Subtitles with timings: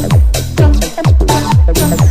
[0.00, 2.07] Thank you.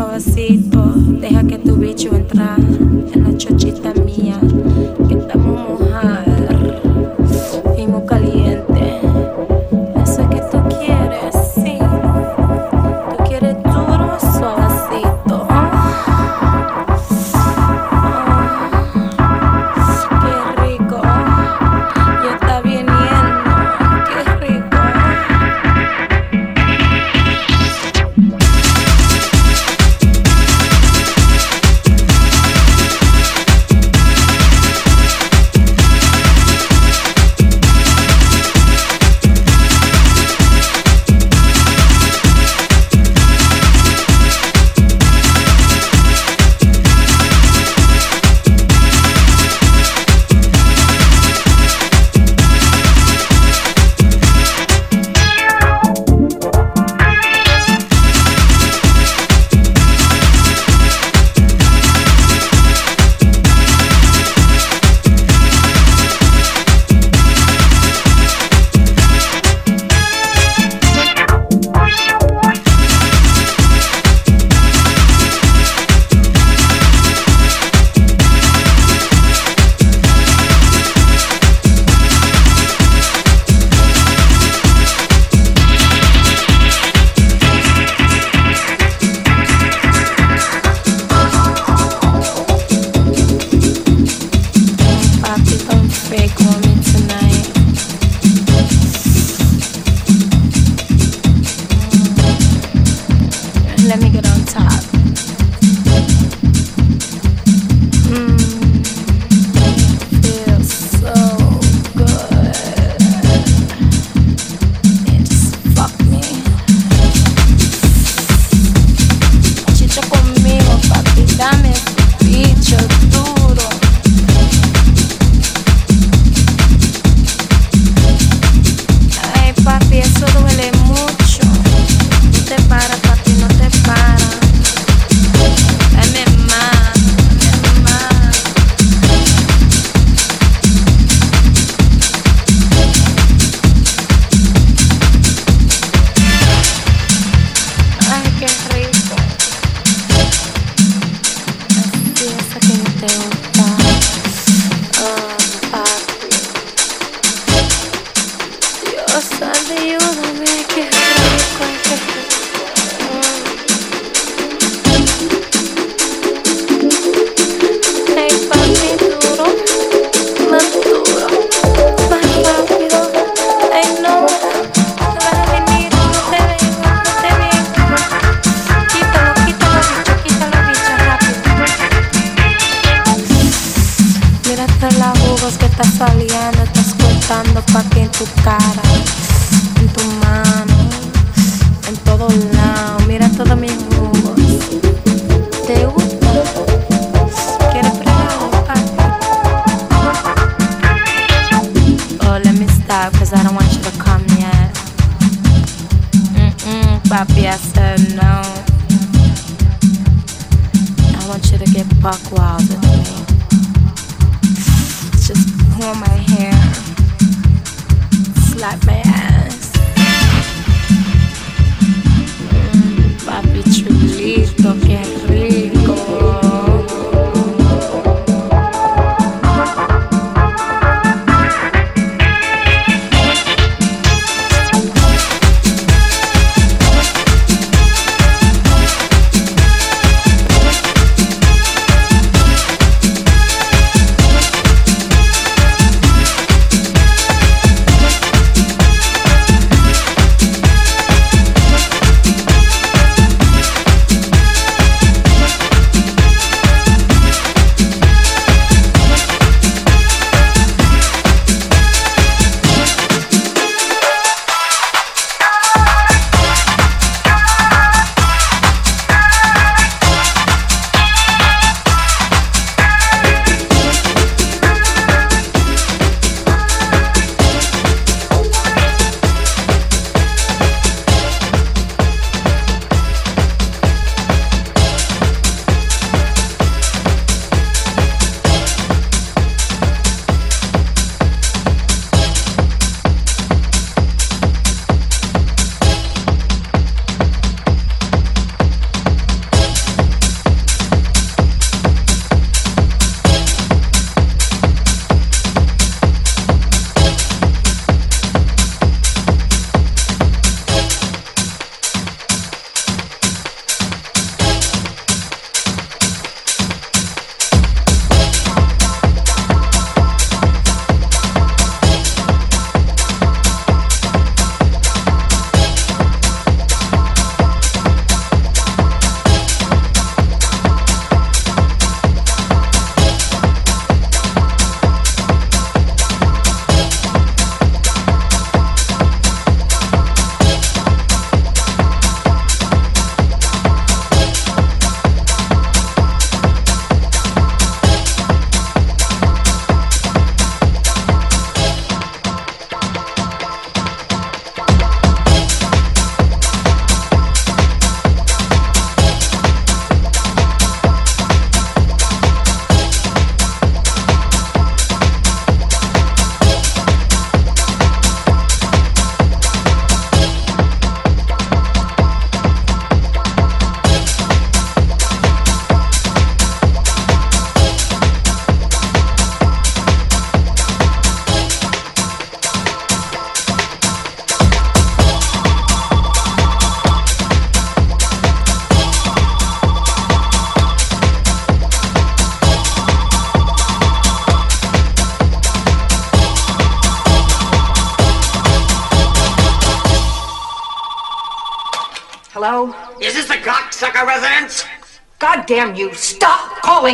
[0.00, 0.49] fala assim.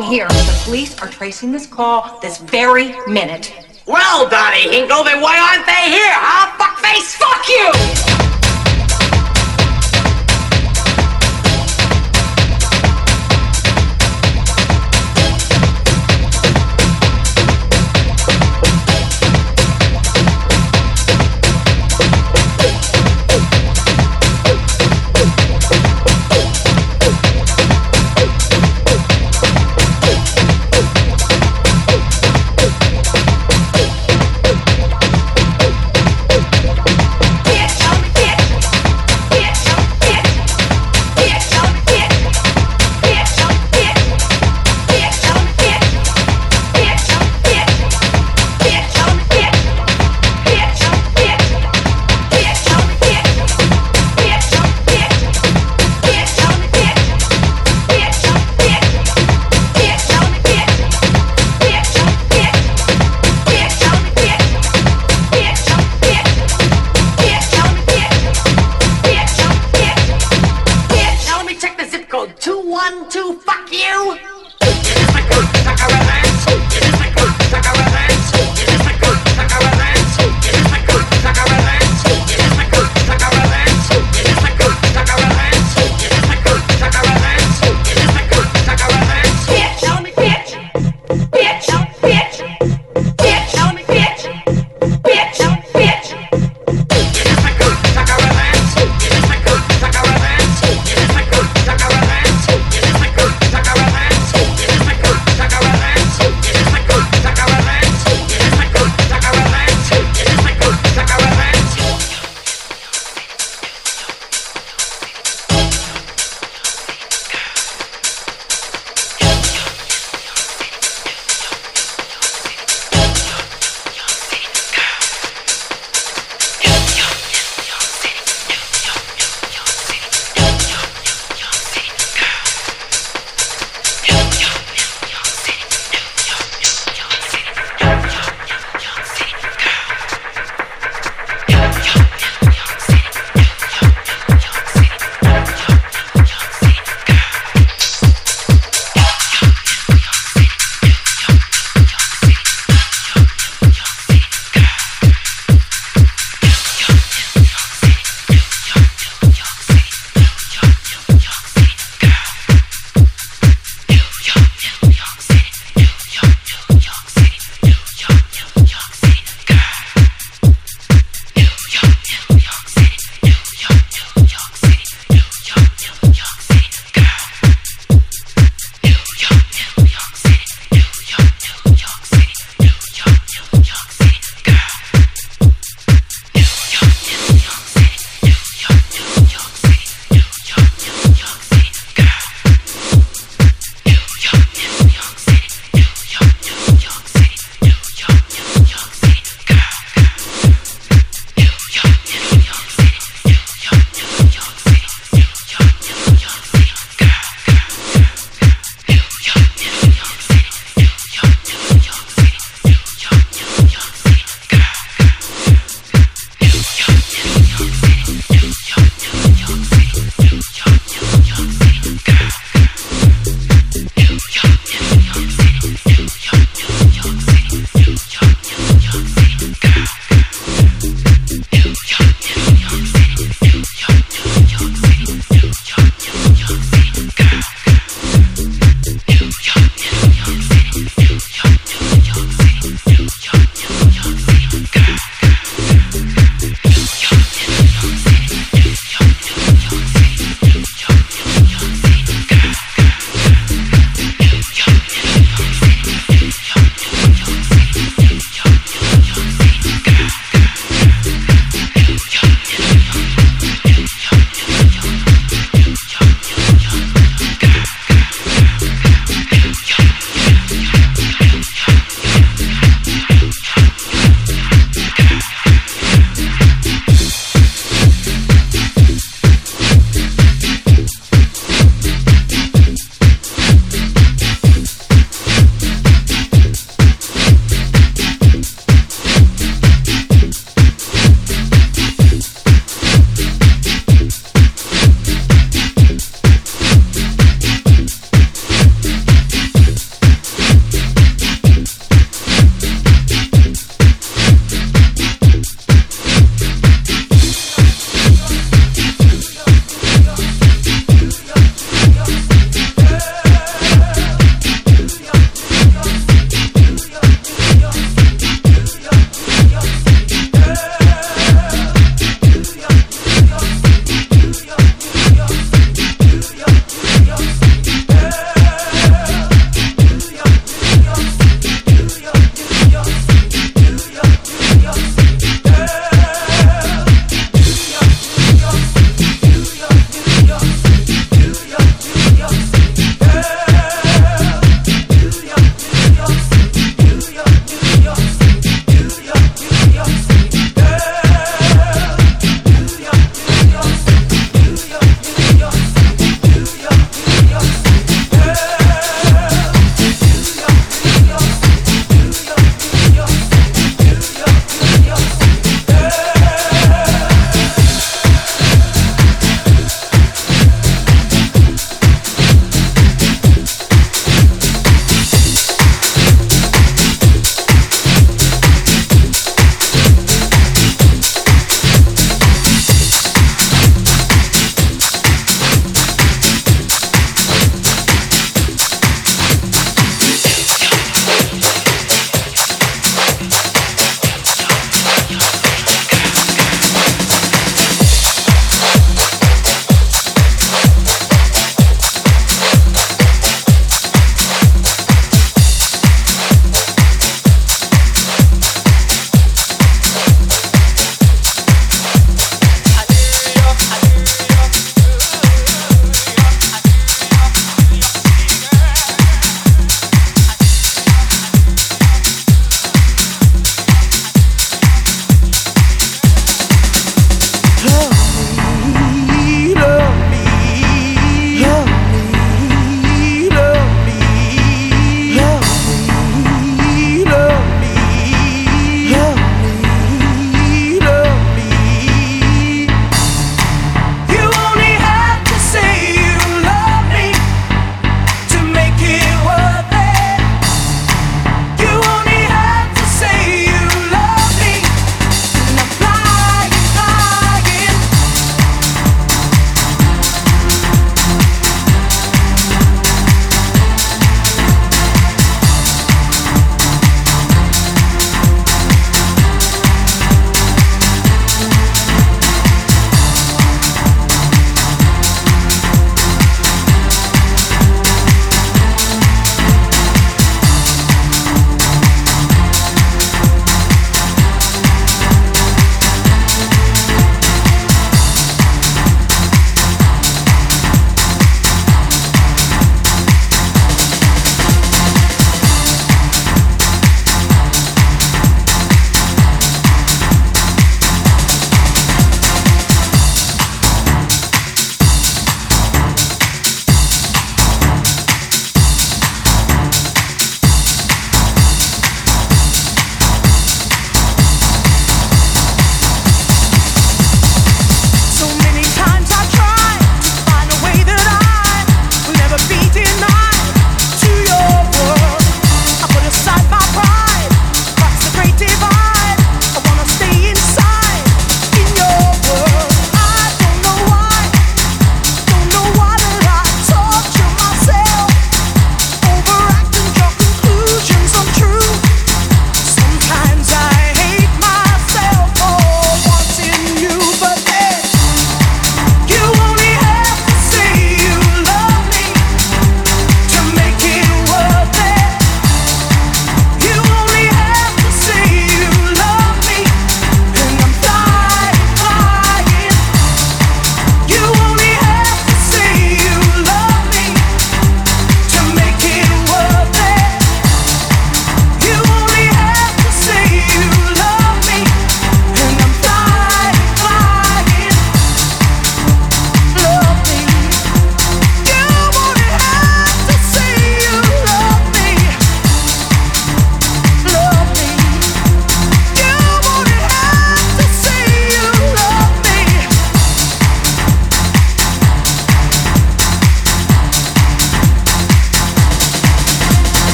[0.00, 0.28] here.
[0.28, 3.52] The police are tracing this call this very minute.
[3.86, 6.51] Well, Donnie Hinkle, then why aren't they here, huh?